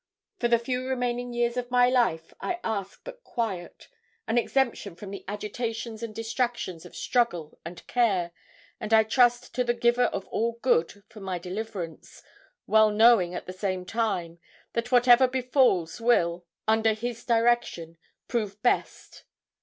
For 0.39 0.47
the 0.47 0.57
few 0.57 0.87
remaining 0.87 1.31
years 1.31 1.57
of 1.57 1.69
my 1.69 1.87
life 1.87 2.33
I 2.39 2.59
ask 2.63 3.03
but 3.03 3.23
quiet 3.23 3.87
an 4.27 4.35
exemption 4.35 4.95
from 4.95 5.11
the 5.11 5.23
agitations 5.27 6.01
and 6.01 6.15
distractions 6.15 6.85
of 6.87 6.95
struggle 6.95 7.59
and 7.63 7.85
care, 7.85 8.31
and 8.79 8.95
I 8.95 9.03
trust 9.03 9.53
to 9.53 9.63
the 9.63 9.75
Giver 9.75 10.05
of 10.05 10.25
all 10.29 10.53
Good 10.63 11.03
for 11.07 11.19
my 11.19 11.37
deliverance 11.37 12.23
well 12.65 12.89
knowing, 12.89 13.35
at 13.35 13.45
the 13.45 13.53
same 13.53 13.85
time, 13.85 14.39
that 14.73 14.91
whatever 14.91 15.27
befalls 15.27 16.01
will, 16.01 16.47
under 16.67 16.93
His 16.93 17.23
direction, 17.23 17.99
prove 18.27 18.59
best. 18.63 19.25